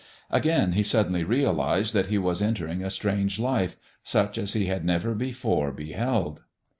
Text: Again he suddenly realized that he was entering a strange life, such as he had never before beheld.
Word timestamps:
Again 0.31 0.71
he 0.71 0.81
suddenly 0.81 1.23
realized 1.23 1.93
that 1.93 2.07
he 2.07 2.17
was 2.17 2.41
entering 2.41 2.83
a 2.83 2.89
strange 2.89 3.37
life, 3.37 3.77
such 4.01 4.39
as 4.39 4.53
he 4.53 4.65
had 4.65 4.83
never 4.83 5.13
before 5.13 5.71
beheld. 5.71 6.41